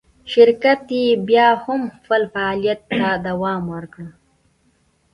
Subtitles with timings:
[0.31, 4.05] شرکت یې بیا هم خپل فعالیت ته دوام ورکړ.